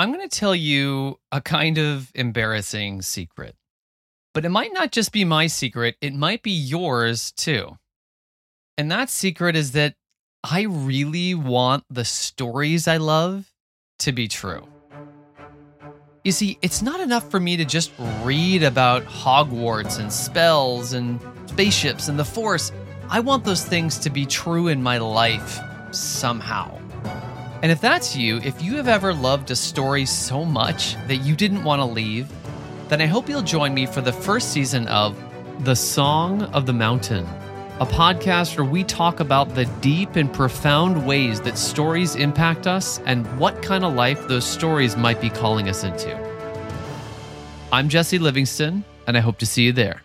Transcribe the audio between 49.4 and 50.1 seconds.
see you there.